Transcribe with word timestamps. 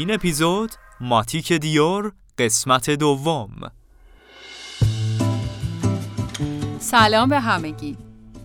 این 0.00 0.14
اپیزود 0.14 0.70
ماتیک 1.00 1.52
دیور 1.52 2.12
قسمت 2.38 2.90
دوم. 2.90 3.50
سلام 6.78 7.28
به 7.28 7.40
همگی. 7.40 7.96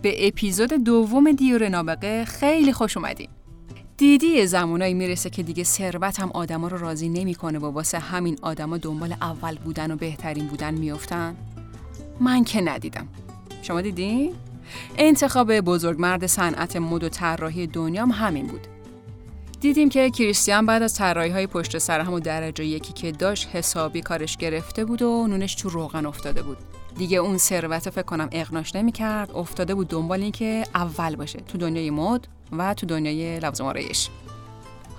به 0.01 0.27
اپیزود 0.27 0.73
دوم 0.73 1.31
دیور 1.31 1.69
نابغه 1.69 2.25
خیلی 2.25 2.73
خوش 2.73 2.97
اومدین. 2.97 3.29
دیدی 3.97 4.47
زمانایی 4.47 4.93
می‌رسه 4.93 5.29
که 5.29 5.43
دیگه 5.43 5.63
ثروت 5.63 6.19
هم 6.19 6.31
آدما 6.31 6.67
رو 6.67 6.77
راضی 6.77 7.09
نمی‌کنه 7.09 7.59
و 7.59 7.65
واسه 7.65 7.99
همین 7.99 8.37
آدما 8.41 8.77
دنبال 8.77 9.15
اول 9.21 9.57
بودن 9.57 9.91
و 9.91 9.95
بهترین 9.95 10.47
بودن 10.47 10.73
میافتن؟ 10.73 11.35
من 12.19 12.43
که 12.43 12.61
ندیدم. 12.61 13.07
شما 13.61 13.81
دیدین؟ 13.81 14.33
انتخاب 14.97 15.59
بزرگمرد 15.59 16.25
صنعت 16.25 16.75
مد 16.75 17.03
و 17.03 17.09
طراحی 17.09 17.67
دنیام 17.67 18.11
همین 18.11 18.47
بود. 18.47 18.74
دیدیم 19.61 19.89
که 19.89 20.09
کریستیان 20.09 20.65
بعد 20.65 20.83
از 20.83 20.93
طراحی 20.93 21.29
های 21.29 21.47
پشت 21.47 21.77
سر 21.77 22.01
هم 22.01 22.13
و 22.13 22.19
درجه 22.19 22.65
یکی 22.65 22.93
که 22.93 23.11
داشت 23.11 23.49
حسابی 23.53 24.01
کارش 24.01 24.37
گرفته 24.37 24.85
بود 24.85 25.01
و 25.01 25.27
نونش 25.27 25.55
تو 25.55 25.69
روغن 25.69 26.05
افتاده 26.05 26.41
بود. 26.41 26.57
دیگه 26.97 27.17
اون 27.17 27.37
ثروت 27.37 27.89
فکر 27.89 28.01
کنم 28.01 28.29
اقناش 28.31 28.75
نمی‌کرد 28.75 29.31
افتاده 29.31 29.75
بود 29.75 29.87
دنبال 29.87 30.21
اینکه 30.21 30.63
اول 30.75 31.15
باشه 31.15 31.39
تو 31.39 31.57
دنیای 31.57 31.89
مد 31.89 32.27
و 32.51 32.73
تو 32.73 32.85
دنیای 32.85 33.39
لوازم 33.39 33.65
آرایش 33.65 34.09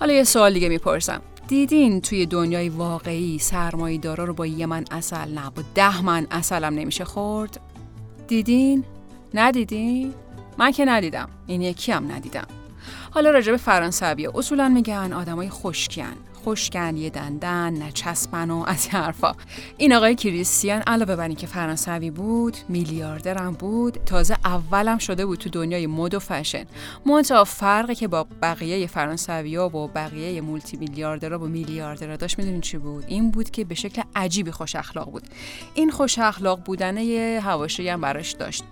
حالا 0.00 0.12
یه 0.12 0.24
سوال 0.24 0.54
دیگه 0.54 0.68
می‌پرسم. 0.68 1.22
دیدین 1.48 2.00
توی 2.00 2.26
دنیای 2.26 2.68
واقعی 2.68 3.38
سرمایه 3.38 3.98
دارا 3.98 4.24
رو 4.24 4.34
با 4.34 4.46
یه 4.46 4.66
من 4.66 4.84
اصل 4.90 5.30
نه 5.34 5.50
با 5.50 5.62
ده 5.74 6.02
من 6.02 6.26
اصلم 6.30 6.74
نمیشه 6.74 7.04
خورد؟ 7.04 7.60
دیدین؟ 8.28 8.84
ندیدین؟ 9.34 10.14
من 10.58 10.70
که 10.70 10.84
ندیدم. 10.84 11.28
این 11.46 11.62
یکی 11.62 11.92
هم 11.92 12.12
ندیدم. 12.12 12.46
حالا 13.16 13.30
راجع 13.30 13.52
به 13.52 13.58
فرانسوی. 13.58 14.26
اصولا 14.34 14.68
میگن 14.68 15.12
آدمای 15.12 15.50
خشکین 15.50 16.14
خشکن 16.44 16.96
یه 16.96 17.10
دندن 17.10 17.82
نچسبن 17.82 18.50
و 18.50 18.64
از 18.66 18.88
حرفا. 18.88 19.34
این 19.76 19.92
آقای 19.92 20.14
کریستیان 20.14 20.82
علاوه 20.82 21.16
بر 21.16 21.28
که 21.28 21.46
فرانسوی 21.46 22.10
بود 22.10 22.56
میلیاردرم 22.68 23.52
بود 23.52 23.98
تازه 24.06 24.36
اولم 24.44 24.98
شده 24.98 25.26
بود 25.26 25.38
تو 25.38 25.50
دنیای 25.50 25.86
مد 25.86 26.14
و 26.14 26.18
فشن. 26.18 26.64
منتها 27.06 27.44
فرقی 27.44 27.94
که 27.94 28.08
با 28.08 28.26
بقیه 28.42 28.86
فرانسویا 28.86 29.76
و 29.76 29.88
بقیه 29.88 30.40
مولتی 30.40 30.76
میلیاردرها 30.76 31.38
و 31.38 31.48
میلیاردرها 31.48 32.16
داشت 32.16 32.38
می‌دونین 32.38 32.60
چی 32.60 32.78
بود؟ 32.78 33.04
این 33.08 33.30
بود 33.30 33.50
که 33.50 33.64
به 33.64 33.74
شکل 33.74 34.02
عجیبی 34.16 34.50
خوش 34.50 34.76
اخلاق 34.76 35.10
بود. 35.10 35.22
این 35.74 35.90
خوش 35.90 36.18
اخلاق 36.18 36.60
بودن 36.64 36.96
یه 36.96 37.40
حواشی 37.44 37.88
هم 37.88 38.00
براش 38.00 38.32
داشت. 38.32 38.64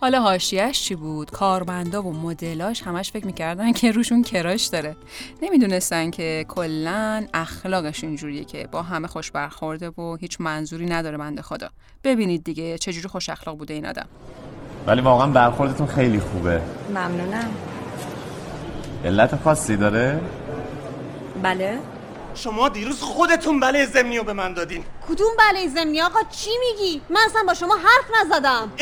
حالا 0.00 0.20
حاشیهش 0.20 0.82
چی 0.82 0.94
بود؟ 0.94 1.30
کارمندا 1.30 2.02
و 2.02 2.12
مدلاش 2.12 2.82
همش 2.82 3.12
فکر 3.12 3.26
می‌کردن 3.26 3.72
که 3.72 3.92
روشون 3.92 4.22
کراش 4.22 4.66
داره. 4.66 4.96
نمی‌دونستن 5.42 6.10
که 6.10 6.44
کلا 6.48 7.26
اخلاقش 7.34 8.04
اینجوریه 8.04 8.44
که 8.44 8.68
با 8.72 8.82
همه 8.82 9.08
خوش 9.08 9.30
برخورده 9.30 9.88
و 9.88 10.16
هیچ 10.20 10.40
منظوری 10.40 10.86
نداره 10.86 11.18
بنده 11.18 11.42
خدا. 11.42 11.68
ببینید 12.04 12.44
دیگه 12.44 12.78
چجوری 12.78 13.08
خوش 13.08 13.28
اخلاق 13.28 13.58
بوده 13.58 13.74
این 13.74 13.86
آدم. 13.86 14.06
ولی 14.86 15.00
واقعا 15.00 15.26
برخوردتون 15.26 15.86
خیلی 15.86 16.20
خوبه. 16.20 16.60
ممنونم. 16.88 17.50
علت 19.04 19.36
خاصی 19.36 19.76
داره؟ 19.76 20.20
بله. 21.42 21.78
شما 22.34 22.68
دیروز 22.68 23.02
خودتون 23.02 23.60
بله 23.60 23.86
زمینی 23.86 24.18
رو 24.18 24.24
به 24.24 24.32
من 24.32 24.54
دادین. 24.54 24.84
کدوم 25.08 25.30
بله 25.38 25.68
زمینی 25.68 26.02
آقا؟ 26.02 26.20
چی 26.30 26.50
میگی؟ 26.60 27.02
من 27.10 27.20
اصلا 27.26 27.42
با 27.46 27.54
شما 27.54 27.76
حرف 27.76 28.20
نزدم. 28.20 28.72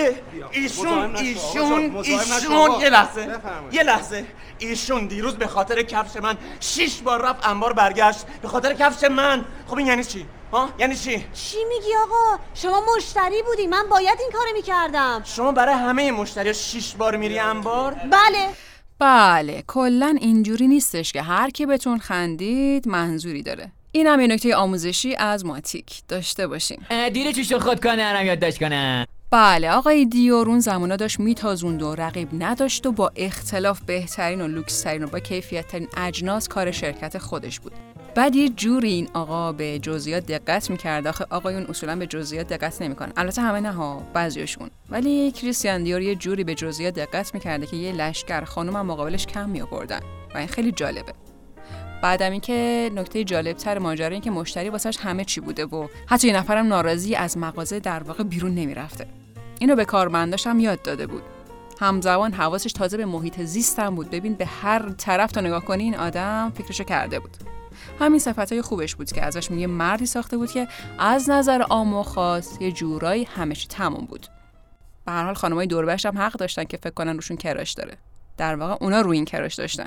ایشون 0.51 1.17
ایشون 1.17 1.97
ایشون 2.03 2.81
یه 2.81 2.91
لحظه 2.91 3.41
یه 3.73 3.83
لحظه. 3.83 4.25
ایشون 4.59 5.07
دیروز 5.07 5.35
به 5.37 5.47
خاطر 5.47 5.83
کفش 5.83 6.17
من 6.17 6.37
شش 6.61 7.01
بار 7.05 7.23
رفت 7.23 7.47
انبار 7.47 7.73
برگشت. 7.73 8.27
به 8.43 8.49
خاطر 8.49 8.75
کفش 8.75 9.05
من. 9.05 9.45
خب 9.67 9.79
این 9.79 9.87
یعنی 9.87 10.05
چی؟ 10.05 10.27
ها؟ 10.53 10.69
یعنی 10.79 10.97
چی؟ 10.97 11.27
چی 11.35 11.65
میگی 11.65 11.95
آقا؟ 11.95 12.43
شما 12.55 12.83
مشتری 12.97 13.43
بودی. 13.43 13.67
من 13.67 13.89
باید 13.89 14.19
این 14.21 14.31
کارو 14.33 14.53
می‌کردم. 14.55 15.23
شما 15.25 15.53
برای 15.53 15.75
همه 15.75 16.13
مشتری 16.13 16.55
شش 16.55 16.95
بار 16.95 17.17
میری 17.17 17.39
انبار؟ 17.39 17.93
بله. 17.95 18.49
بله 18.99 19.65
کلا 19.67 20.17
اینجوری 20.21 20.69
نیستش 20.69 21.13
که 21.13 21.23
هر 21.23 21.51
کی 21.51 21.67
بهتون 21.67 21.99
خندید 21.99 22.89
منظوری 22.89 23.43
داره. 23.43 23.73
این 23.93 24.07
هم 24.07 24.21
یه 24.21 24.27
نکته 24.27 24.57
آموزشی 24.57 25.15
از 25.17 25.45
ماتیک. 25.45 26.03
داشته 26.09 26.47
باشین. 26.47 26.79
دیره 27.13 27.33
چی 27.33 27.45
شد؟ 27.45 27.59
خود 27.59 27.83
کنه 27.83 28.25
یادداشت 28.25 28.59
کنه. 28.59 29.07
بله 29.31 29.71
آقای 29.71 30.05
دیورون 30.05 30.61
زمانا 30.61 30.97
داشت 30.97 31.21
میتازوند 31.21 31.83
و 31.83 31.95
رقیب 31.95 32.29
نداشت 32.33 32.87
و 32.87 32.93
با 32.93 33.13
اختلاف 33.17 33.81
بهترین 33.81 34.41
و 34.41 34.49
لوکسترین 34.49 35.05
و 35.05 35.07
با 35.07 35.21
کیفیت 35.21 35.69
ترین 35.69 35.89
اجناس 35.97 36.49
کار 36.49 36.71
شرکت 36.71 37.19
خودش 37.19 37.61
بود. 37.61 37.73
بعد 38.15 38.37
یه 38.37 38.49
جوری 38.49 38.93
این 38.93 39.09
آقا 39.15 39.53
به 39.53 39.79
جزئیات 39.79 40.27
دقت 40.27 40.71
می‌کرد. 40.71 41.07
آخه 41.07 41.27
آقایون 41.31 41.63
اصولا 41.63 41.97
به 41.97 42.07
جزئیات 42.07 42.49
دقت 42.49 42.83
نمی‌کنن. 42.83 43.13
البته 43.17 43.43
همه 43.43 43.61
نه 43.61 43.73
ها 43.73 44.03
بعضیاشون. 44.15 44.71
ولی 44.91 45.31
کریستیان 45.31 45.83
دیور 45.85 46.01
یه 46.01 46.15
جوری 46.15 46.45
به 46.45 46.55
جزئیات 46.55 46.95
دقت 46.95 47.35
می‌کرده 47.35 47.67
که 47.67 47.77
یه 47.77 47.93
لشکر 47.93 48.45
خانم 48.45 48.77
هم 48.77 48.87
مقابلش 48.87 49.27
کم 49.27 49.49
میآوردن. 49.49 50.01
و 50.35 50.39
این 50.39 50.47
خیلی 50.47 50.73
جالبه. 50.73 51.13
بعدم 52.03 52.31
اینکه 52.31 52.91
نکته 52.95 53.25
جالبتر 53.25 53.79
ماجرا 53.79 54.09
این 54.09 54.21
که 54.21 54.31
مشتری 54.31 54.69
واسش 54.69 54.99
همه 54.99 55.25
چی 55.25 55.41
بوده 55.41 55.65
و 55.67 55.87
حتی 56.07 56.29
یه 56.29 56.37
نفرم 56.37 56.67
ناراضی 56.67 57.15
از 57.15 57.39
مغازه 57.39 57.81
در 57.81 58.03
واقع 58.03 58.25
بیرون 58.25 58.55
نمی‌رفته. 58.55 59.07
اینو 59.59 59.77
به 59.77 59.85
کارمنداش 59.85 60.47
هم 60.47 60.61
یاد 60.61 60.83
داده 60.83 61.07
بود. 61.07 61.23
همزمان 61.81 62.33
حواسش 62.33 62.73
تازه 62.73 62.97
به 62.97 63.05
محیط 63.05 63.41
زیستم 63.43 63.95
بود. 63.95 64.11
ببین 64.11 64.35
به 64.35 64.47
هر 64.47 64.89
طرف 64.89 65.33
تا 65.33 65.41
نگاه 65.41 65.65
کنی 65.65 65.83
این 65.83 65.97
آدم 65.97 66.53
فکرشو 66.55 66.85
کرده 66.85 67.21
بود. 67.21 67.37
همین 68.01 68.21
صفتای 68.21 68.63
خوبش 68.63 68.95
بود 68.95 69.13
که 69.13 69.23
ازش 69.23 69.51
یه 69.51 69.67
مردی 69.67 70.07
ساخته 70.07 70.37
بود 70.37 70.51
که 70.51 70.69
از 70.99 71.31
نظر 71.31 71.63
عام 71.63 71.95
و 71.95 72.03
خاص 72.03 72.61
یه 72.61 72.73
جورایی 72.73 73.25
همش 73.25 73.67
تموم 73.67 74.07
بود. 74.07 74.27
به 75.07 75.13
هر 75.13 75.25
حال 75.25 75.35
خانمای 75.35 75.67
دوربرش 75.67 76.07
هم 76.07 76.19
حق 76.19 76.33
داشتن 76.33 76.65
که 76.65 76.77
فکر 76.77 76.95
کنن 76.95 77.15
روشون 77.15 77.37
کراش 77.37 77.73
داره. 77.73 77.97
در 78.37 78.55
واقع 78.55 78.77
اونا 78.81 79.01
روی 79.01 79.17
این 79.17 79.25
کراش 79.25 79.55
داشتن. 79.55 79.87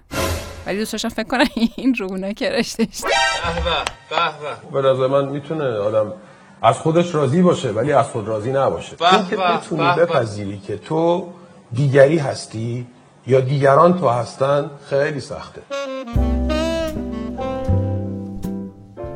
ولی 0.65 0.77
دوست 0.77 0.91
داشتم 0.91 1.09
فکر 1.09 1.27
کنن 1.27 1.45
این 1.77 1.95
رو 1.95 2.05
اونا 2.05 2.33
کراش 2.33 2.71
داشتن. 2.71 3.07
به 4.73 4.81
نظر 4.81 5.07
من 5.07 5.29
می‌تونه 5.29 5.63
آدم 5.63 6.13
از 6.61 6.77
خودش 6.77 7.15
راضی 7.15 7.41
باشه 7.41 7.71
ولی 7.71 7.91
از 7.91 8.05
خود 8.05 8.27
راضی 8.27 8.51
نباشه. 8.51 8.95
اینکه 9.13 9.37
بتونی 9.37 9.91
بپذیری 9.97 10.57
که 10.57 10.77
تو 10.77 11.33
دیگری 11.73 12.17
هستی 12.17 12.87
یا 13.27 13.39
دیگران 13.39 13.99
تو 13.99 14.09
هستن 14.09 14.71
خیلی 14.89 15.19
سخته. 15.19 15.61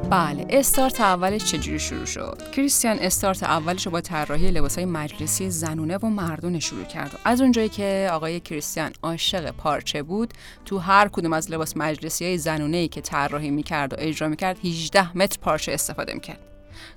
بله 0.09 0.45
استارت 0.49 1.01
اولش 1.01 1.43
چجوری 1.43 1.79
شروع 1.79 2.05
شد؟ 2.05 2.41
کریستیان 2.51 2.99
استارت 2.99 3.43
اولش 3.43 3.85
رو 3.85 3.91
با 3.91 4.01
طراحی 4.01 4.51
لباسهای 4.51 4.85
مجلسی 4.85 5.49
زنونه 5.49 5.97
و 5.97 6.07
مردونه 6.07 6.59
شروع 6.59 6.83
کرد. 6.83 7.19
از 7.25 7.41
اونجایی 7.41 7.69
که 7.69 8.09
آقای 8.11 8.39
کریستیان 8.39 8.93
عاشق 9.03 9.51
پارچه 9.51 10.03
بود 10.03 10.33
تو 10.65 10.77
هر 10.77 11.07
کدوم 11.07 11.33
از 11.33 11.51
لباس 11.51 11.77
مجلسی 11.77 12.25
های 12.25 12.37
زنونه 12.37 12.77
ای 12.77 12.87
که 12.87 13.01
طراحی 13.01 13.49
می‌کرد 13.49 13.93
و 13.93 13.95
اجرا 13.99 14.27
می‌کرد 14.27 14.65
18 14.65 15.17
متر 15.17 15.37
پارچه 15.41 15.71
استفاده 15.71 16.13
می‌کرد. 16.13 16.39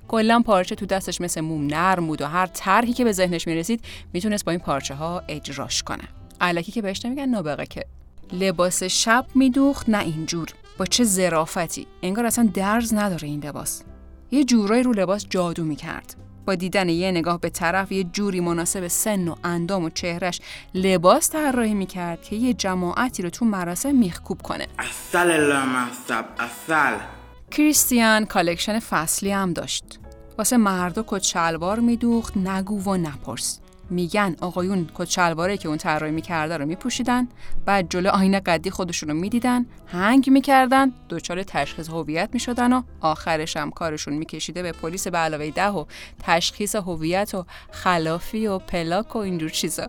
کلا 0.07 0.41
پارچه 0.45 0.75
تو 0.75 0.85
دستش 0.85 1.21
مثل 1.21 1.41
موم 1.41 1.65
نرم 1.67 2.07
بود 2.07 2.21
و 2.21 2.25
هر 2.25 2.45
طرحی 2.45 2.93
که 2.93 3.03
به 3.03 3.11
ذهنش 3.11 3.47
می‌رسید 3.47 3.81
می‌تونست 4.13 4.45
با 4.45 4.51
این 4.51 4.61
پارچه 4.61 4.95
ها 4.95 5.23
اجراش 5.27 5.83
کنه. 5.83 6.03
الکی 6.41 6.71
که 6.71 6.81
بهش 6.81 7.05
نمیگن 7.05 7.25
نابغه 7.25 7.65
که. 7.65 7.85
لباس 8.33 8.83
شب 8.83 9.25
میدوخت 9.35 9.89
نه 9.89 10.03
اینجور. 10.03 10.47
با 10.79 10.85
چه 10.85 11.03
ظرافتی. 11.03 11.87
انگار 12.03 12.25
اصلا 12.25 12.49
درز 12.53 12.93
نداره 12.93 13.27
این 13.27 13.45
لباس. 13.45 13.83
یه 14.31 14.43
جورایی 14.43 14.83
رو 14.83 14.93
لباس 14.93 15.25
جادو 15.29 15.63
می‌کرد. 15.63 16.15
با 16.45 16.55
دیدن 16.55 16.89
یه 16.89 17.11
نگاه 17.11 17.39
به 17.39 17.49
طرف 17.49 17.91
یه 17.91 18.03
جوری 18.03 18.39
مناسب 18.39 18.87
سن 18.87 19.27
و 19.27 19.35
اندام 19.43 19.83
و 19.83 19.89
چهرش 19.89 20.41
لباس 20.73 21.29
طراحی 21.29 21.73
می‌کرد 21.73 22.21
که 22.21 22.35
یه 22.35 22.53
جماعتی 22.53 23.23
رو 23.23 23.29
تو 23.29 23.45
مراسم 23.45 23.95
میخکوب 23.95 24.41
کنه. 24.41 24.67
اصل 24.79 25.43
اصل. 26.39 26.95
کریستیان 27.51 28.25
collection 28.25 28.79
فصلی 28.79 29.31
هم 29.31 29.53
داشت. 29.53 29.99
واسه 30.37 30.57
مردا 30.57 31.05
کت 31.07 31.23
شلوار 31.23 31.79
میدوخت 31.79 32.37
نگو 32.37 32.83
و 32.83 32.97
نپرس. 32.97 33.59
میگن 33.89 34.35
آقایون 34.41 34.89
کت 34.95 35.09
شلواره 35.09 35.57
که 35.57 35.67
اون 35.67 35.77
طراحی 35.77 36.11
می‌کرده 36.11 36.57
رو 36.57 36.65
میپوشیدن 36.65 37.27
بعد 37.65 37.89
جلو 37.89 38.09
آینه 38.09 38.39
قدی 38.39 38.69
خودشون 38.69 39.09
رو 39.09 39.15
می‌دیدن 39.15 39.65
هنگ 39.87 40.29
می‌کردن 40.29 40.91
دچار 41.09 41.43
تشخیص 41.43 41.89
هویت 41.89 42.29
می‌شدن 42.33 42.73
و 42.73 42.81
آخرش 43.01 43.57
هم 43.57 43.71
کارشون 43.71 44.13
میکشیده 44.13 44.61
به 44.61 44.71
پلیس 44.71 45.07
به 45.07 45.17
علاوه 45.17 45.49
ده 45.49 45.69
و 45.69 45.85
تشخیص 46.19 46.75
هویت 46.75 47.35
و 47.35 47.45
خلافی 47.71 48.47
و 48.47 48.57
پلاک 48.59 49.15
و 49.15 49.19
اینجور 49.19 49.49
چیزا. 49.49 49.87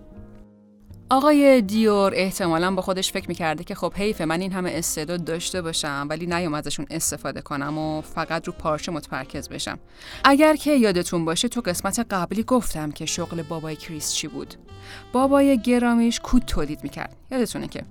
آقای 1.12 1.62
دیور 1.62 2.12
احتمالا 2.14 2.74
با 2.74 2.82
خودش 2.82 3.12
فکر 3.12 3.28
می‌کرده 3.28 3.64
که 3.64 3.74
خب 3.74 3.92
حیف 3.94 4.20
من 4.20 4.40
این 4.40 4.52
همه 4.52 4.70
استعداد 4.74 5.24
داشته 5.24 5.62
باشم 5.62 6.06
ولی 6.10 6.26
نیام 6.26 6.54
ازشون 6.54 6.86
استفاده 6.90 7.40
کنم 7.40 7.78
و 7.78 8.00
فقط 8.00 8.46
رو 8.46 8.52
پارچه 8.52 8.92
متمرکز 8.92 9.48
بشم. 9.48 9.78
اگر 10.24 10.56
که 10.56 10.72
یادتون 10.72 11.24
باشه 11.24 11.48
تو 11.48 11.60
قسمت 11.60 12.06
قبلی 12.10 12.42
گفتم 12.42 12.90
که 12.90 13.06
شغل 13.06 13.42
بابای 13.42 13.76
کریس 13.76 14.12
چی 14.12 14.28
بود؟ 14.28 14.54
بابای 15.12 15.58
گرامیش 15.58 16.20
کود 16.20 16.42
تولید 16.42 16.82
می‌کرد. 16.82 17.16
یادتونه 17.30 17.68
که 17.68 17.82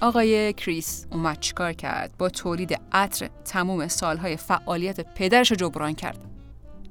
آقای 0.00 0.52
کریس 0.52 1.06
اومد 1.10 1.40
چیکار 1.40 1.72
کرد؟ 1.72 2.10
با 2.18 2.28
تولید 2.28 2.80
عطر 2.92 3.28
تموم 3.44 3.88
سالهای 3.88 4.36
فعالیت 4.36 5.14
پدرش 5.14 5.50
رو 5.50 5.56
جبران 5.56 5.94
کرد. 5.94 6.24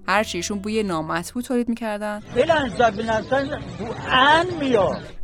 هرچی 0.08 0.38
ایشون 0.38 0.60
بوی 0.60 0.84
نامطبوع 0.84 1.44
تولید 1.44 1.70
می‌کردن. 1.70 2.22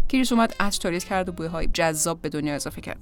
کریس 0.10 0.32
اومد 0.32 0.56
عطر 0.60 0.78
تولید 0.78 1.04
کرد 1.04 1.30
و 1.30 1.32
بویهای 1.32 1.68
جذاب 1.74 2.22
به 2.22 2.30
دنیا 2.30 2.56
اضافه 2.56 2.82
کرد 2.82 3.00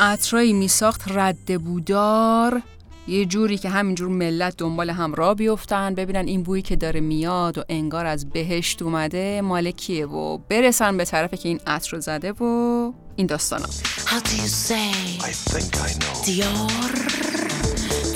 عطرایی 0.00 0.52
میساخت 0.52 1.02
رد 1.06 1.62
بودار 1.64 2.62
یه 3.08 3.24
جوری 3.24 3.58
که 3.58 3.68
همینجور 3.68 4.08
ملت 4.08 4.56
دنبال 4.56 4.90
هم 4.90 5.14
را 5.14 5.34
بیفتن 5.34 5.94
ببینن 5.94 6.26
این 6.26 6.42
بویی 6.42 6.62
که 6.62 6.76
داره 6.76 7.00
میاد 7.00 7.58
و 7.58 7.64
انگار 7.68 8.06
از 8.06 8.30
بهشت 8.30 8.82
اومده 8.82 9.40
مال 9.40 9.70
کیه 9.70 10.06
و 10.06 10.38
برسن 10.38 10.96
به 10.96 11.04
طرفی 11.04 11.36
که 11.36 11.48
این 11.48 11.60
عطر 11.66 11.90
رو 11.90 12.00
زده 12.00 12.32
و 12.32 12.92
این 13.16 13.26
داستانا 13.26 13.66
How 13.66 14.20
do 14.20 14.34
you 14.42 14.48
say? 14.68 14.90
I 15.20 15.32
think 15.50 15.70
I 15.86 15.90
know. 16.00 16.14
Dior, 16.26 16.90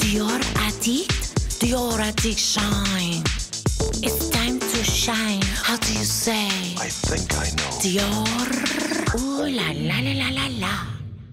Dior 0.02 0.40
addict, 0.66 1.22
Dior 1.60 1.98
addiction. 2.08 3.22
It's 4.06 4.28
time 4.30 4.43
to 4.43 4.43
shine. 5.04 5.44
How 5.68 5.76
do 5.86 5.90
you 6.00 6.06
say? 6.24 6.48
I 6.86 6.90
think 7.08 7.28
I 7.44 7.46
know. 7.56 7.70
Dior, 7.84 8.48
ooh 9.16 9.44
la 9.58 9.68
la 9.88 9.98
la 10.06 10.12
la 10.22 10.28
la 10.38 10.46
la. 10.62 10.74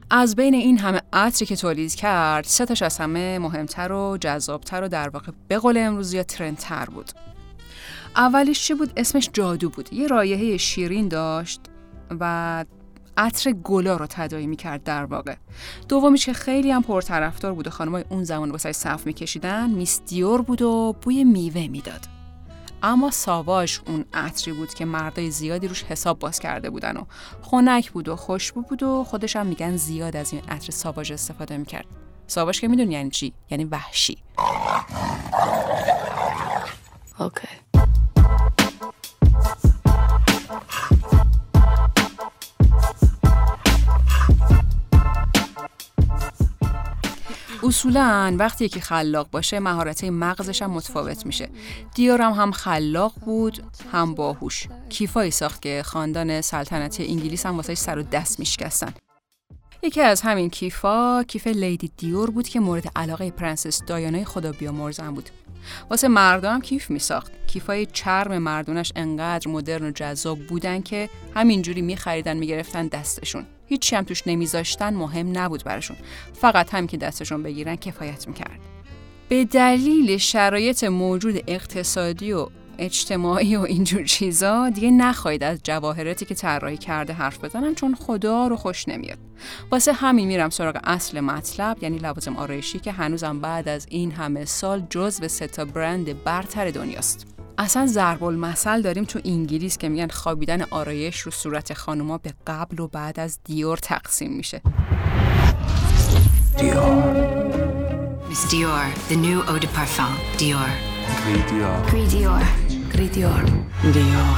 از 0.10 0.36
بین 0.36 0.54
این 0.54 0.78
همه 0.78 1.02
عطری 1.14 1.46
که 1.46 1.56
تولید 1.56 1.96
کرد 1.96 2.44
سه 2.44 2.66
تاش 2.66 2.82
از 2.82 2.98
همه 2.98 3.40
مهمتر 3.40 3.92
و 3.92 4.18
جذابتر 4.22 4.84
و 4.84 4.88
در 4.88 5.10
واقع 5.10 5.32
به 5.48 5.58
قول 5.58 5.78
امروزی 5.78 6.18
یا 6.18 6.24
ترندتر 6.24 6.86
بود 6.86 7.12
اولیش 8.16 8.68
چی 8.68 8.74
بود 8.74 8.94
اسمش 8.98 9.30
جادو 9.34 9.70
بود 9.70 9.94
یه 9.94 10.08
رایحه 10.08 10.58
شیرین 10.58 11.08
داشت 11.08 11.62
و 12.20 12.66
عطر 13.18 13.52
گلا 13.52 13.98
رو 13.98 14.08
تداعی 14.10 14.48
می‌کرد 14.48 14.84
در 14.84 15.06
واقع 15.06 15.36
دومیش 15.90 16.26
که 16.26 16.34
خیلی 16.34 16.72
هم 16.72 16.84
پرطرفدار 16.84 17.54
بود 17.54 17.68
و 17.68 17.70
خانمای 17.70 18.04
اون 18.10 18.24
زمان 18.24 18.52
واسه 18.52 18.72
صف 18.72 19.06
میکشیدن 19.06 19.70
میس 19.70 20.02
دیور 20.06 20.42
بود 20.42 20.62
و 20.62 20.96
بوی 21.02 21.24
میوه 21.24 21.68
می‌داد 21.68 22.21
اما 22.84 23.12
ساواژ 23.12 23.80
اون 23.88 24.06
عطری 24.14 24.54
بود 24.54 24.74
که 24.74 24.86
مردای 24.86 25.32
زیادی 25.32 25.68
روش 25.68 25.84
حساب 25.84 26.20
باز 26.20 26.40
کرده 26.40 26.70
بودن 26.70 26.98
و 26.98 27.04
خنک 27.42 27.92
بود 27.92 28.08
و 28.08 28.16
خوشبو 28.16 28.62
بود 28.62 28.84
و 28.84 29.04
خودش 29.04 29.36
هم 29.36 29.48
میگن 29.48 29.76
زیاد 29.76 30.16
از 30.16 30.34
این 30.34 30.42
عطر 30.50 30.72
ساواژ 30.72 31.12
استفاده 31.12 31.58
می‌کرد. 31.58 31.86
ساواژ 32.28 32.60
که 32.60 32.68
می‌دونی 32.68 32.94
یعنی 32.94 33.10
چی؟ 33.10 33.34
یعنی 33.50 33.64
وحشی. 33.64 34.18
Okay. 37.20 37.91
اصولا 47.82 48.36
وقتی 48.40 48.66
یکی 48.66 48.82
خلاق 48.82 49.30
باشه 49.30 49.60
مهارت 49.60 50.04
مغزش 50.04 50.62
هم 50.62 50.72
متفاوت 50.72 51.26
میشه. 51.26 51.50
دیورم 51.96 52.32
هم 52.32 52.52
خلاق 52.52 53.14
بود 53.26 53.64
هم 53.92 54.16
باهوش. 54.16 54.68
کیفایی 54.90 55.32
ساخت 55.32 55.62
که 55.62 55.82
خاندان 55.86 56.42
سلطنتی 56.42 57.08
انگلیس 57.08 57.46
هم 57.46 57.56
واسه 57.56 57.76
سر 57.76 58.00
و 58.00 58.04
دست 58.04 58.40
میشکستن. 58.40 58.94
یکی 59.84 60.02
از 60.02 60.22
همین 60.22 60.50
کیفا 60.50 61.24
کیف 61.24 61.48
Lady 61.48 61.92
Dior 61.98 62.30
بود 62.30 62.48
که 62.48 62.60
مورد 62.60 62.92
علاقه 62.96 63.32
پرنسس 63.32 63.84
دایانای 63.84 64.26
خدا 64.26 64.52
بیامرز 64.52 65.12
بود. 65.12 65.30
واسه 65.90 66.08
مردم 66.08 66.62
کیف 66.62 66.90
می 66.90 67.00
ساخت 67.00 67.32
کیفای 67.48 67.86
چرم 67.86 68.38
مردونش 68.38 68.92
انقدر 68.96 69.48
مدرن 69.48 69.86
و 69.86 69.92
جذاب 69.92 70.40
بودن 70.40 70.82
که 70.82 71.10
همینجوری 71.36 71.82
می 71.82 71.96
خریدن 71.96 72.38
می 72.38 72.48
گرفتن 72.48 72.88
دستشون. 72.88 73.46
هیچی 73.72 73.96
هم 73.96 74.04
توش 74.04 74.28
نمیذاشتن 74.28 74.94
مهم 74.94 75.38
نبود 75.38 75.64
براشون. 75.64 75.98
فقط 76.34 76.74
هم 76.74 76.88
که 76.88 76.98
دستشون 76.98 77.44
بگیرن 77.44 77.76
کفایت 77.76 78.28
می‌کرد 78.28 78.60
به 79.30 79.46
دلیل 79.46 80.18
شرایط 80.18 80.84
موجود 80.84 81.44
اقتصادی 81.48 82.34
و 82.34 82.48
اجتماعی 82.78 83.56
و 83.56 83.62
اینجور 83.62 84.04
چیزا 84.04 84.70
دیگه 84.70 84.92
نخواهید 84.92 85.44
از 85.44 85.60
جواهراتی 85.64 86.26
که 86.26 86.36
طراحی 86.36 86.78
کرده 86.78 87.14
حرف 87.14 87.44
بزنم 87.44 87.76
چون 87.76 87.96
خدا 87.96 88.48
رو 88.48 88.56
خوش 88.56 88.88
نمیاد. 88.88 89.18
واسه 89.72 89.94
همین 89.94 90.28
میرم 90.28 90.50
سراغ 90.50 90.80
اصل 90.84 91.20
مطلب 91.20 91.78
یعنی 91.82 91.98
لوازم 91.98 92.36
آرایشی 92.36 92.80
که 92.80 92.92
هنوزم 92.92 93.40
بعد 93.40 93.70
از 93.70 93.88
این 93.90 94.12
همه 94.12 94.46
سال 94.46 94.84
جزو 94.90 95.28
سه 95.28 95.48
تا 95.48 95.66
برند 95.66 96.24
برتر 96.24 96.72
دنیاست. 96.72 97.31
اصلا 97.58 97.86
ضرب 97.86 98.24
المثل 98.24 98.82
داریم 98.82 99.04
تو 99.04 99.20
انگلیس 99.26 99.78
که 99.78 99.90
میگن 99.90 100.08
خوابیدن 100.08 100.62
آرایش 100.62 101.20
رو 101.20 101.32
صورت 101.32 101.74
خانوما 101.74 102.18
به 102.18 102.34
قبل 102.48 102.80
و 102.80 102.88
بعد 102.88 103.20
از 103.20 103.40
دیور 103.44 103.78
تقسیم 103.78 104.32
میشه 104.32 104.62
Miss 108.30 108.46
Dior, 108.52 108.86
the 109.10 109.16
new 109.16 109.40
eau 109.50 109.58
de 109.60 109.68
parfum, 109.68 110.14
Dior. 110.38 110.70
دیار 111.52 111.82
Gris 111.90 112.10
Dior. 112.14 112.44
Gris 112.94 113.12
Dior. 113.16 113.44
Dior. 113.96 114.38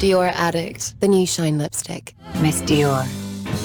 Dior 0.00 0.30
Addict. 0.46 1.00
The 1.00 1.08
new 1.08 1.26
shine 1.26 1.58
lipstick. 1.58 2.14
Miss 2.42 2.62
Dior, 2.62 3.04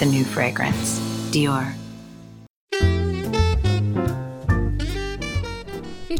the 0.00 0.06
new 0.06 0.24
fragrance, 0.24 1.00
Dior. 1.32 1.66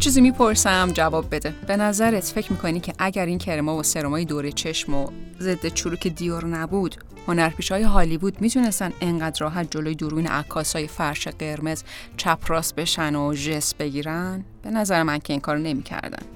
چیزی 0.00 0.20
می‌پرسم؟ 0.20 0.90
جواب 0.92 1.34
بده. 1.34 1.54
به 1.66 1.76
نظرت 1.76 2.24
فکر 2.24 2.52
می‌کنی 2.52 2.80
که 2.80 2.92
اگر 2.98 3.26
این 3.26 3.38
کرما 3.38 3.76
و 3.76 3.82
سرمای 3.82 4.24
دور 4.24 4.50
چشم 4.50 4.94
و 4.94 5.06
ضد 5.40 5.66
چروک 5.66 6.06
دیور 6.06 6.46
نبود 6.46 6.96
هنرپیش 7.28 7.72
های 7.72 7.82
هالیوود 7.82 8.40
می‌تونستن 8.40 8.92
انقدر 9.00 9.40
راحت 9.40 9.70
جلوی 9.70 9.94
دوربین 9.94 10.26
عکاس 10.26 10.76
های 10.76 10.86
فرش 10.86 11.28
قرمز 11.28 11.82
چپ 12.16 12.38
راست 12.48 12.74
بشن 12.74 13.14
و 13.14 13.34
جس 13.34 13.74
بگیرن؟ 13.74 14.44
به 14.62 14.70
نظر 14.70 15.02
من 15.02 15.18
که 15.18 15.32
این 15.32 15.40
کارو 15.40 15.58
نمی‌کردن. 15.58 16.26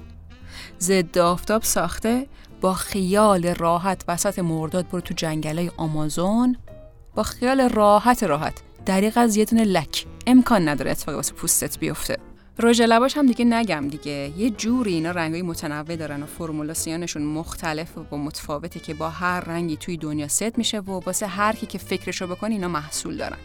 ضد 0.79 1.17
آفتاب 1.17 1.63
ساخته 1.63 2.27
با 2.61 2.73
خیال 2.73 3.45
راحت 3.45 4.03
وسط 4.07 4.39
مرداد 4.39 4.89
برو 4.89 5.01
تو 5.01 5.13
جنگلای 5.13 5.71
آمازون 5.77 6.57
با 7.15 7.23
خیال 7.23 7.69
راحت 7.69 8.23
راحت. 8.23 8.53
دریق 8.85 9.17
از 9.17 9.37
یه 9.37 9.45
لک. 9.45 10.05
امکان 10.27 10.69
نداره 10.69 10.91
اتفاقی 10.91 11.15
واسه 11.15 11.33
پوستت 11.33 11.79
بیفته. 11.79 12.17
رژ 12.59 12.81
لباش 12.81 13.17
هم 13.17 13.25
دیگه 13.25 13.45
نگم 13.45 13.87
دیگه. 13.87 14.31
یه 14.37 14.49
جوری 14.49 14.93
اینا 14.93 15.11
رنگای 15.11 15.41
متنوع 15.41 15.95
دارن 15.95 16.23
و 16.23 16.25
فرمولاسیونشون 16.25 17.23
مختلف 17.23 17.97
و 18.11 18.17
متفاوته 18.17 18.79
که 18.79 18.93
با 18.93 19.09
هر 19.09 19.39
رنگی 19.39 19.77
توی 19.77 19.97
دنیا 19.97 20.27
ست 20.27 20.57
میشه 20.57 20.79
و 20.79 20.91
واسه 20.91 21.27
هر 21.27 21.55
کی 21.55 21.65
که 21.65 21.77
فکرشو 21.77 22.27
بکنه 22.27 22.51
اینا 22.51 22.67
محصول 22.67 23.17
دارن. 23.17 23.37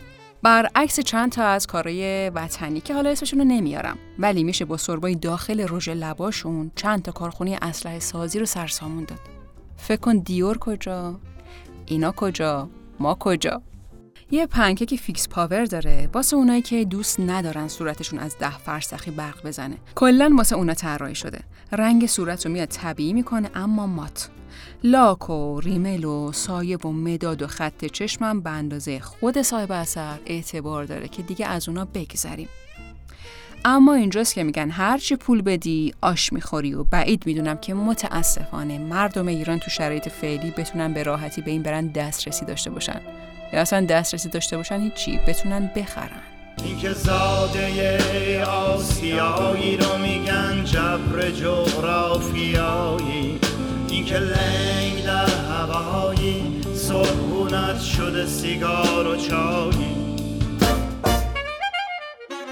برعکس 0.43 1.01
چند 1.01 1.33
تا 1.33 1.45
از 1.45 1.67
کارهای 1.67 2.31
وطنی 2.31 2.81
که 2.81 2.95
حالا 2.95 3.11
اسمشون 3.11 3.39
رو 3.39 3.45
نمیارم 3.45 3.99
ولی 4.19 4.45
میشه 4.45 4.65
با 4.65 4.77
سربای 4.77 5.15
داخل 5.15 5.67
رژ 5.69 5.89
لباشون 5.89 6.71
چند 6.75 7.03
تا 7.03 7.13
کارخونه 7.13 7.59
اسلحه 7.63 7.99
سازی 7.99 8.39
رو 8.39 8.47
سرسامون 8.47 9.05
داد. 9.05 9.21
فکر 9.77 10.01
کن 10.01 10.19
دیور 10.19 10.59
کجا 10.59 11.21
اینا 11.87 12.13
کجا 12.13 12.69
ما 13.01 13.15
کجا؟ 13.21 13.63
یه 14.33 14.47
پنکیک 14.47 15.01
fix 15.01 15.29
powder 15.29 15.65
داره. 15.65 16.09
واسه 16.13 16.37
اونایی 16.37 16.63
که 16.63 16.85
دوست 16.85 17.21
ندارن 17.21 17.69
صورتشون 17.69 18.19
از 18.19 18.39
ده 18.39 18.59
فرسخی 18.59 19.11
برق 19.11 19.47
بزنه. 19.47 19.77
کلا 19.95 20.33
واسه 20.39 20.57
اونا 20.57 20.75
طراحی 20.75 21.15
شده. 21.15 21.41
رنگ 21.73 22.07
صورت 22.07 22.47
رو 22.47 22.53
میاد 22.53 22.69
طبیعی 22.69 23.13
می‌کنه 23.13 23.51
اما 23.55 23.87
مات. 23.87 24.29
لاک 24.85 25.31
و 25.31 25.61
ریمل 25.61 26.05
و 26.05 26.33
سایه 26.33 26.77
و 26.77 26.93
مداد 26.93 27.43
و 27.43 27.47
خط 27.47 27.85
چشمم 27.85 28.41
به 28.41 28.51
اندازه 28.51 29.01
خود 29.01 29.43
صاحب 29.43 29.73
اثر 29.73 30.19
اعتبار 30.27 30.85
داره 30.85 31.09
که 31.09 31.23
دیگه 31.23 31.47
از 31.47 31.69
اونا 31.69 31.85
بگذریم. 31.85 32.49
اما 33.65 33.95
اینجاست 33.95 34.35
که 34.35 34.43
میگن 34.43 34.71
هرچی 34.71 35.17
پول 35.17 35.43
بدی 35.43 35.95
آش 36.01 36.33
می‌خوری 36.33 36.75
و 36.75 36.85
بعید 36.85 37.27
می‌دونم 37.27 37.57
که 37.57 37.75
متاسفانه 37.75 38.79
مردم 38.79 39.27
ایران 39.27 39.59
تو 39.59 39.71
شرایط 39.71 40.09
فعلی 40.09 40.51
بتونن 40.51 40.93
به 40.95 41.03
راحتی 41.03 41.43
به 41.43 41.51
این 41.51 41.63
برند 41.63 41.93
دسترسی 41.93 42.45
داشته 42.45 42.71
باشن. 42.71 43.01
یا 43.53 43.61
اصلا 43.61 43.87
دسترسی 43.87 44.29
داشته 44.29 44.57
باشن 44.57 44.81
هیچی 44.81 45.21
بتونن 45.29 45.71
بخرن. 45.77 46.23
این 46.65 46.79
که 46.79 46.93
زاده 46.93 48.45
آسیایی 48.45 49.77
رو 49.77 49.99
میگن 49.99 50.65
جبر 50.65 51.31
جغرافیایی. 51.31 52.61
این 53.89 54.05
که 54.05 54.19
لنگ 54.19 55.05
در 55.05 55.27
هوایی 55.27 56.61
صبحونت 56.75 57.81
شده 57.81 58.27
سیگار 58.27 59.07
و 59.07 59.17
چایی. 59.17 60.10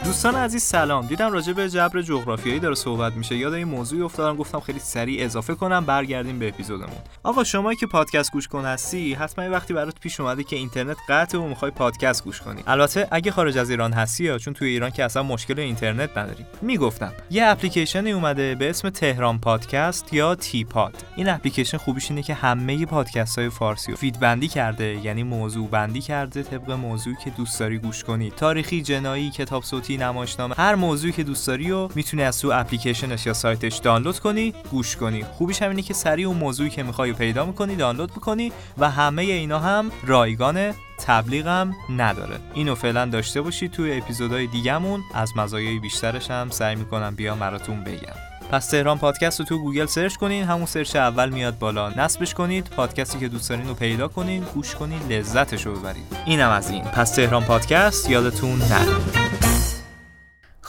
دوستان 0.09 0.35
عزیز 0.35 0.63
سلام. 0.63 1.07
دیدم 1.07 1.33
راجع 1.33 1.53
به 1.53 1.71
جبر 1.71 2.03
جغرافیایی 2.03 2.61
داره 2.61 2.75
صحبت 2.75 3.13
میشه. 3.13 3.37
یاد 3.37 3.53
این 3.53 3.69
موضوعی 3.69 4.03
افتادم 4.03 4.37
گفتم 4.37 4.61
خیلی 4.61 4.79
سریع 4.79 5.25
اضافه 5.25 5.55
کنم 5.55 5.85
برگردیم 5.85 6.39
به 6.39 6.49
اپیزودمون. 6.49 6.97
آقا 7.23 7.45
شما 7.45 7.75
که 7.75 7.87
پادکست 7.87 8.33
گوش 8.33 8.49
کن 8.49 8.65
هستی 8.65 9.15
حتما 9.15 9.45
یه 9.45 9.51
وقتی 9.51 9.75
برات 9.75 10.01
پیش 10.01 10.21
اومده 10.21 10.45
که 10.45 10.57
اینترنت 10.57 10.97
قطع 11.09 11.39
و 11.39 11.49
می‌خوای 11.49 11.71
پادکست 11.71 12.25
گوش 12.25 12.41
کنی. 12.41 12.63
البته 12.67 13.09
اگه 13.11 13.31
خارج 13.31 13.59
از 13.59 13.71
ایران 13.71 13.93
هستی 13.93 14.25
یا 14.25 14.39
چون 14.39 14.55
توی 14.55 14.69
ایران 14.69 14.91
که 14.91 15.05
اصلا 15.05 15.23
مشکل 15.23 15.61
اینترنت 15.61 16.19
نداریم 16.19 16.47
می‌گفتم 16.63 17.13
یه 17.31 17.47
اپلیکیشنی 17.47 18.13
اومده 18.13 18.55
به 18.55 18.71
اسم 18.71 18.91
تهران 18.91 19.39
پادکست 19.39 20.13
یا 20.13 20.35
تی 20.35 20.65
پاد 20.65 21.05
این 21.17 21.29
اپلیکیشن 21.29 21.79
خوبیش 21.79 22.11
اینه 22.11 22.23
که 22.23 22.35
همه 22.35 22.87
پادکست 22.87 23.39
های 23.39 23.49
فارسی 23.49 23.91
رو 23.91 23.97
feed 23.97 24.21
بندی 24.21 24.49
کرده 24.49 25.01
یعنی 25.05 25.23
موضوع 25.23 25.69
بندی 25.69 26.01
کرده 26.01 26.43
طبق 26.43 26.71
موضوعی 26.71 27.17
که 27.25 27.31
دوست 27.31 27.61
داری 27.61 27.79
گوش 27.79 28.05
کنی. 28.05 28.31
تاریخی 28.31 28.83
جنایی 28.83 29.31
کتاب 29.31 29.63
صوتی 29.63 29.98
نمایشنامه. 30.03 30.55
هر 30.55 30.75
موضوعی 30.75 31.13
که 31.13 31.23
دوست 31.23 31.47
داری 31.47 31.71
و 31.71 31.89
می‌تونی 31.95 32.23
از 32.23 32.41
تو 32.41 32.51
اپلیکیشنش 32.55 33.27
یا 33.27 33.33
سایتش 33.33 33.77
دانلود 33.77 34.19
کنی 34.19 34.55
گوش 34.71 34.97
کنی. 34.97 35.25
خوبیش 35.25 35.63
هم 35.63 35.71
اینه 35.71 35.83
که 35.83 35.95
سریع 35.95 36.29
اون 36.29 36.37
موضوعی 36.37 36.71
که 36.71 36.83
می‌خوای 36.83 37.13
پیدا 37.13 37.45
می‌کنی 37.45 37.77
دانلود 37.77 38.11
می‌کنی 38.15 38.53
و 38.79 38.91
همه 38.91 39.23
اینا 39.23 39.59
هم 39.59 39.91
رایگان 40.07 40.73
تبلیغم 41.07 41.75
نداره. 41.97 42.37
اینو 42.55 42.75
فعلا 42.75 43.05
داشته 43.05 43.41
باشید 43.41 43.71
توی 43.71 43.99
اپیزودهای 43.99 44.47
دیگهمون. 44.47 45.01
از 45.15 45.37
مزایای 45.37 45.79
بیشترش 45.79 46.31
هم 46.31 46.51
سعی 46.51 46.77
می‌کنم 46.77 47.15
بیام 47.15 47.35
براتون 47.35 47.85
بگم. 47.85 48.15
پس 48.51 48.67
تهران 48.67 48.99
پادکست 48.99 49.41
رو 49.41 49.47
تو 49.47 49.59
گوگل 49.59 49.87
search 49.87 50.17
کنین. 50.17 50.45
همون 50.45 50.67
search 50.67 50.97
اول 50.97 51.29
میاد 51.29 51.59
بالا. 51.59 51.89
نصبش 51.89 52.35
کنید. 52.35 52.65
پادکستی 52.65 53.19
که 53.19 53.29
دوست 53.29 53.49
دارین 53.49 53.69
رو 53.69 53.75
پیدا 53.75 54.09
کنین. 54.09 54.45
گوش 54.55 54.75
کنین. 54.75 55.01
لذتش 55.09 55.67
رو 55.67 55.77
ببرید. 55.77 56.05
اینم 56.27 56.51
از 56.51 56.71
این. 56.71 56.85
پس 56.85 57.15
تهران 57.15 57.45
پادکست. 57.45 58.11
یادتون 58.11 58.59
نره. 58.59 59.18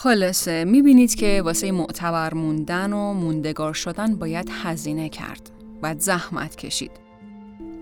خلاصه 0.03 0.65
می‌بینید 0.65 1.15
که 1.15 1.41
واسه 1.45 1.71
معتبر 1.71 2.33
موندن 2.33 2.93
و 2.93 3.13
موندگار 3.13 3.73
شدن 3.73 4.15
باید 4.15 4.49
هزینه 4.63 5.09
کرد 5.09 5.51
باید 5.81 5.99
زحمت 5.99 6.55
کشید. 6.55 6.91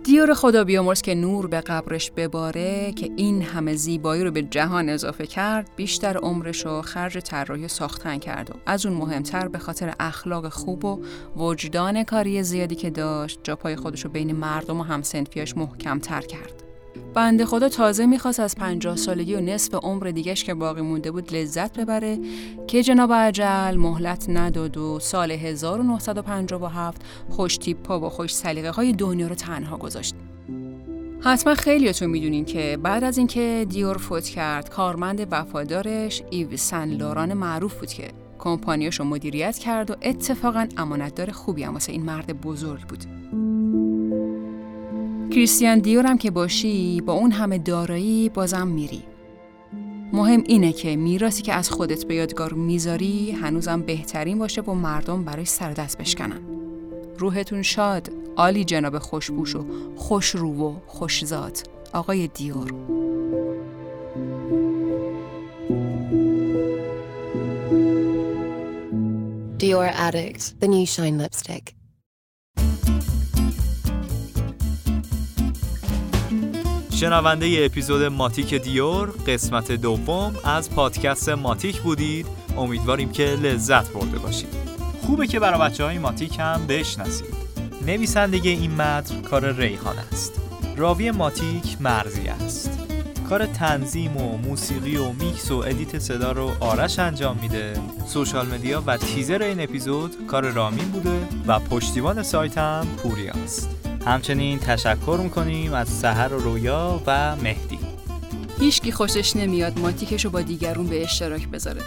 دیور 0.04 0.34
خدا 0.34 0.64
بیامرز 0.64 1.02
که 1.02 1.16
نور 1.16 1.48
به 1.48 1.62
قبرش 1.62 2.12
بباره 2.12 2.92
که 2.92 3.10
این 3.16 3.42
همه 3.42 3.76
زیبایی 3.76 4.24
رو 4.24 4.32
به 4.32 4.42
جهان 4.42 4.90
اضافه 4.90 5.28
کرد 5.28 5.70
بیشتر 5.76 6.18
عمرش 6.18 6.66
رو 6.66 6.82
خرج 6.82 7.18
طراحی 7.18 7.68
ساختن 7.68 8.18
کرد 8.18 8.50
و 8.50 8.54
از 8.66 8.86
اون 8.86 8.96
مهمتر 8.98 9.48
به 9.48 9.58
خاطر 9.58 9.94
اخلاق 10.00 10.50
خوب 10.50 10.86
و 10.86 11.04
وجدان 11.36 12.04
کاری 12.04 12.44
زیادی 12.44 12.76
که 12.76 12.90
داشت 12.90 13.40
جا 13.44 13.56
پای 13.56 13.76
خودش 13.76 14.06
رو 14.06 14.10
بین 14.10 14.32
مردم 14.32 14.80
و 14.80 14.84
همسنفیاش 14.84 15.58
محکم 15.58 16.00
تر 16.00 16.22
کرد. 16.22 16.67
بنده 17.14 17.46
خدا 17.46 17.70
تازه 17.70 18.06
می‌خواست 18.06 18.40
از 18.40 18.56
پنجاه 18.56 18.96
سالگی 18.96 19.36
و 19.36 19.42
نصف 19.42 19.76
عمر 19.76 20.04
دیگش 20.04 20.44
که 20.44 20.54
باقی 20.54 20.82
مونده 20.82 21.12
بود 21.12 21.34
لذت 21.34 21.80
ببره 21.80 22.20
که 22.68 22.84
جناب 22.84 23.14
عجل 23.14 23.76
مهلت 23.78 24.30
نداد 24.30 24.78
و 24.78 25.00
سال 25.00 25.32
1957 25.32 27.02
خوش 27.30 27.58
تیپا 27.58 28.00
و 28.00 28.10
خوش 28.10 28.36
سلیقه 28.36 28.70
های 28.70 28.94
دنیا 28.94 29.28
رو 29.28 29.36
تنها 29.36 29.78
گذاشت. 29.78 30.16
حتما 31.22 31.56
خیلیاتون 31.56 32.10
می‌دونین 32.10 32.46
که 32.46 32.78
بعد 32.84 33.04
از 33.04 33.18
اینکه 33.18 33.66
دیور 33.70 33.98
فوت 33.98 34.24
کرد 34.24 34.70
کارمند 34.70 35.28
وفادارش 35.32 36.24
ایو 36.30 36.58
سن 36.58 36.90
لوران 36.90 37.34
معروف 37.34 37.80
بود 37.80 37.90
که 37.90 38.12
کمپانیاشو 38.40 39.04
مدیریت 39.04 39.58
کرد 39.58 39.92
و 39.92 39.96
اتفاقا 40.02 40.68
امانتدار 40.78 41.32
خوبی 41.32 41.64
هم 41.64 41.74
واسه 41.74 41.92
این 41.92 42.04
مرد 42.04 42.42
بزرگ 42.42 42.82
بود. 42.82 43.06
کریستیان 45.38 45.80
دیورم 45.80 46.18
که 46.18 46.32
باشی 46.32 47.02
با 47.02 47.14
اون 47.14 47.32
همه 47.32 47.58
دارایی 47.58 48.30
بازم 48.30 48.68
میری. 48.68 49.04
مهم 50.14 50.44
اینه 50.46 50.74
که 50.74 50.96
میراسی 50.96 51.42
که 51.42 51.54
از 51.54 51.70
خودت 51.70 52.06
به 52.06 52.16
یادگار 52.16 52.54
می‌ذاری 52.54 53.32
هنوزم 53.32 53.82
بهترین 53.82 54.40
باشه 54.40 54.62
و 54.62 54.74
مردم 54.74 55.24
برای 55.24 55.46
سر 55.46 55.72
دست 55.74 55.98
بشکنن. 55.98 56.42
روحتون 57.18 57.62
شاد 57.62 58.12
عالی 58.36 58.64
جناب 58.64 59.00
خوشبوش 59.00 59.56
و 59.56 59.66
خوش 59.96 60.36
و 60.36 60.76
خوشزاد 60.88 61.58
آقای 61.94 62.28
دیور. 62.28 62.72
Dior 69.60 69.92
Addict, 70.08 70.44
the 70.62 70.68
new 70.68 70.86
shine 70.86 71.18
lipstick. 71.18 71.77
شنونده 77.00 77.46
ای 77.46 77.66
اپیزود 77.66 78.04
ماتیک 78.04 78.54
دیور 78.54 79.10
قسمت 79.28 79.72
دوم 79.72 80.36
از 80.44 80.72
پادکست 80.72 81.30
ماتیک 81.30 81.82
بودید. 81.82 82.28
امیدواریم 82.58 83.12
که 83.12 83.24
لذت 83.24 83.94
برده 83.94 84.20
باشید. 84.20 84.50
خوبه 85.02 85.28
که 85.28 85.40
برای 85.40 85.70
بچه 85.70 85.84
های 85.84 85.98
ماتیک 85.98 86.40
هم 86.40 86.68
بشناسید. 86.68 87.34
نویسندگی 87.88 88.50
این 88.50 88.76
متن 88.76 89.22
کار 89.22 89.52
ریحانه 89.52 89.96
است. 90.12 90.42
راوی 90.78 91.12
ماتیک 91.12 91.78
مرضیه 91.80 92.28
است. 92.28 92.80
کار 93.30 93.46
تنظیم 93.46 94.18
و 94.18 94.38
موسیقی 94.38 94.98
و 94.98 95.12
میکس 95.12 95.52
و 95.52 95.58
edit 95.58 96.00
صدا 96.00 96.32
رو 96.32 96.52
آرش 96.60 97.00
انجام 97.00 97.38
میده. 97.42 97.74
social 98.08 98.48
media 98.48 98.84
و 98.86 98.98
تیزر 98.98 99.44
این 99.44 99.62
اپیزود 99.62 100.28
کار 100.28 100.50
رامین 100.50 100.92
بوده 100.92 101.28
و 101.48 101.60
پشتیبان 101.60 102.24
سایت 102.24 102.58
هم 102.58 102.88
پوریاست 103.04 103.77
همچنین 104.08 104.60
تشکر 104.60 105.20
می‌کنیم 105.24 105.74
از 105.74 105.90
سحر 105.90 106.34
و 106.34 106.40
رویا 106.40 107.02
و 107.08 107.36
مهدی. 107.36 107.80
هیچکی 108.60 108.92
خوشش 108.92 109.36
نمیاد 109.36 109.80
ماتیکش 109.80 110.26
رو 110.26 110.32
با 110.32 110.42
دیگرون 110.42 110.88
به 110.88 111.04
اشتراک 111.04 111.48
بذاره. 111.48 111.82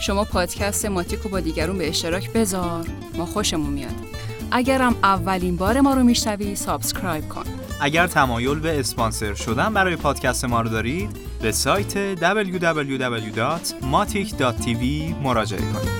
شما 0.00 0.24
پادکست 0.24 0.86
ماتیک 0.86 1.20
رو 1.20 1.30
با 1.30 1.40
دیگرون 1.40 1.78
به 1.78 1.88
اشتراک 1.88 2.32
بذار. 2.32 2.86
ما 3.14 3.26
خوشمون 3.26 3.72
میاد. 3.72 3.94
اگرم 4.50 4.94
اولین 5.02 5.56
بار 5.56 5.80
ما 5.80 5.94
رو 5.94 6.02
میشنوی 6.02 6.56
subscribe 6.56 7.28
کن. 7.28 7.44
اگر 7.80 8.06
تمایل 8.06 8.60
به 8.60 8.80
اسپانسر 8.80 9.34
شدن 9.34 9.74
برای 9.74 9.96
پادکست 9.96 10.44
ما 10.44 10.60
رو 10.60 10.68
دارید 10.68 11.16
به 11.42 11.52
سایت 11.52 12.16
www.matic.tv 12.16 14.84
مراجعه 15.22 15.60
کنید. 15.60 15.99